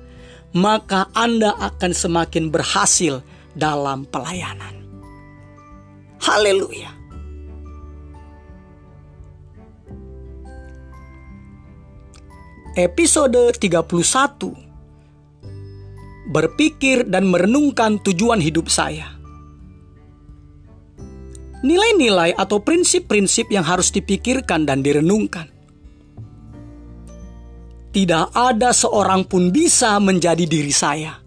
maka 0.51 1.07
Anda 1.15 1.55
akan 1.55 1.91
semakin 1.95 2.51
berhasil 2.51 3.23
dalam 3.53 4.09
pelayanan. 4.09 4.81
Haleluya. 6.21 6.89
Episode 12.73 13.53
31 13.53 13.85
Berpikir 16.33 17.05
dan 17.05 17.29
merenungkan 17.29 18.01
tujuan 18.01 18.41
hidup 18.41 18.65
saya. 18.65 19.13
Nilai-nilai 21.63 22.33
atau 22.35 22.59
prinsip-prinsip 22.59 23.53
yang 23.53 23.63
harus 23.63 23.93
dipikirkan 23.93 24.65
dan 24.67 24.81
direnungkan. 24.81 25.47
Tidak 27.93 28.33
ada 28.33 28.73
seorang 28.73 29.29
pun 29.29 29.53
bisa 29.53 30.01
menjadi 30.01 30.49
diri 30.49 30.73
saya 30.73 31.22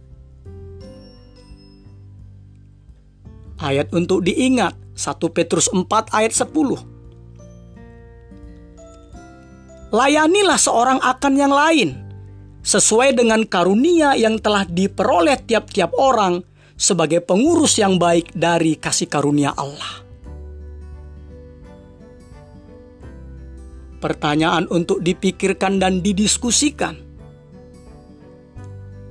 Ayat 3.57 3.89
untuk 3.97 4.21
diingat 4.21 4.77
1 4.97 5.17
Petrus 5.33 5.73
4 5.73 5.89
ayat 6.13 6.33
10 6.33 6.97
Layanilah 9.97 10.61
seorang 10.61 11.01
akan 11.01 11.35
yang 11.39 11.55
lain 11.55 12.07
sesuai 12.67 13.15
dengan 13.15 13.47
karunia 13.47 14.19
yang 14.19 14.43
telah 14.43 14.67
diperoleh 14.67 15.39
tiap-tiap 15.47 15.95
orang 15.95 16.43
sebagai 16.75 17.23
pengurus 17.23 17.79
yang 17.79 17.97
baik 17.97 18.35
dari 18.35 18.75
kasih 18.75 19.07
karunia 19.07 19.55
Allah. 19.55 20.05
Pertanyaan 24.03 24.69
untuk 24.69 25.01
dipikirkan 25.01 25.81
dan 25.81 26.05
didiskusikan. 26.05 27.07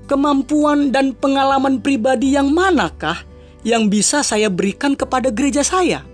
Kemampuan 0.06 0.94
dan 0.94 1.18
pengalaman 1.18 1.82
pribadi 1.82 2.38
yang 2.38 2.54
manakah 2.54 3.26
yang 3.66 3.90
bisa 3.90 4.22
saya 4.22 4.48
berikan 4.48 4.94
kepada 4.94 5.34
gereja 5.34 5.66
saya. 5.66 6.06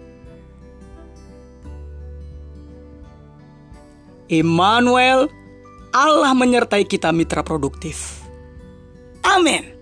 Immanuel, 4.31 5.27
Allah 5.91 6.31
menyertai 6.31 6.87
kita 6.87 7.11
mitra 7.11 7.43
produktif. 7.43 8.23
Amin. 9.27 9.80